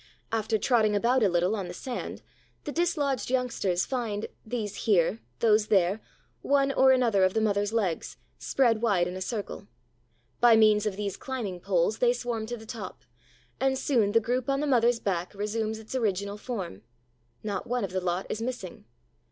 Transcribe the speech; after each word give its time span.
After 0.31 0.57
trotting 0.57 0.95
about 0.95 1.21
a 1.21 1.29
little 1.29 1.55
on 1.55 1.67
the 1.67 1.75
sand, 1.75 2.23
the 2.63 2.71
dislodged 2.71 3.29
youngsters 3.29 3.85
find, 3.85 4.29
these 4.43 4.75
here, 4.87 5.19
those 5.41 5.67
there, 5.67 6.01
one 6.41 6.71
or 6.71 6.91
another 6.91 7.23
of 7.23 7.35
the 7.35 7.39
mother's 7.39 7.71
legs, 7.71 8.17
spread 8.39 8.81
wide 8.81 9.07
in 9.07 9.15
a 9.15 9.21
circle. 9.21 9.67
By 10.39 10.55
means 10.55 10.87
of 10.87 10.95
these 10.97 11.17
climbing 11.17 11.59
poles 11.59 11.99
they 11.99 12.13
swarm 12.13 12.47
to 12.47 12.57
the 12.57 12.65
top, 12.65 13.03
and 13.59 13.77
soon 13.77 14.13
the 14.13 14.19
group 14.19 14.49
on 14.49 14.59
the 14.59 14.65
mother's 14.65 14.99
back 14.99 15.35
resumes 15.35 15.77
its 15.77 15.93
original 15.93 16.39
form. 16.39 16.81
Not 17.43 17.67
one 17.67 17.83
of 17.83 17.91
the 17.91 18.01
lot 18.01 18.25
is 18.27 18.41
missing. 18.41 18.85